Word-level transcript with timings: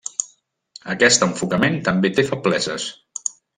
Aquest 0.93 1.27
enfocament 1.27 1.79
també 1.89 2.13
té 2.17 2.27
febleses. 2.33 2.89